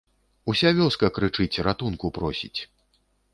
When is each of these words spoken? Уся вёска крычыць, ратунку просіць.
Уся 0.53 0.71
вёска 0.77 1.09
крычыць, 1.17 1.61
ратунку 1.67 2.13
просіць. 2.17 2.59